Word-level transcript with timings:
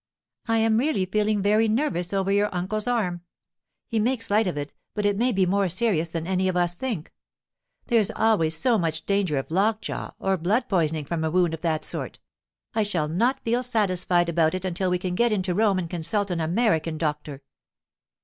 I 0.47 0.57
am 0.57 0.79
really 0.79 1.05
feeling 1.05 1.43
very 1.43 1.67
nervous 1.67 2.11
over 2.11 2.31
your 2.31 2.49
uncle's 2.51 2.87
arm; 2.87 3.21
he 3.85 3.99
makes 3.99 4.31
light 4.31 4.47
of 4.47 4.57
it, 4.57 4.73
but 4.95 5.05
it 5.05 5.15
may 5.15 5.31
be 5.31 5.45
more 5.45 5.69
serious 5.69 6.09
than 6.09 6.25
any 6.25 6.47
of 6.47 6.57
us 6.57 6.73
think. 6.73 7.13
There's 7.85 8.09
always 8.09 8.57
so 8.57 8.79
much 8.79 9.05
danger 9.05 9.37
of 9.37 9.51
lockjaw 9.51 10.13
or 10.17 10.37
blood 10.37 10.67
poisoning 10.67 11.05
from 11.05 11.23
a 11.23 11.29
wound 11.29 11.53
of 11.53 11.61
that 11.61 11.85
sort. 11.85 12.17
I 12.73 12.81
shall 12.81 13.07
not 13.07 13.43
feel 13.45 13.61
satisfied 13.61 14.27
about 14.27 14.55
it 14.55 14.65
until 14.65 14.89
we 14.89 14.97
can 14.97 15.13
get 15.13 15.31
into 15.31 15.53
Rome 15.53 15.77
and 15.77 15.87
consult 15.87 16.31
an 16.31 16.39
American 16.41 16.97
doctor. 16.97 17.43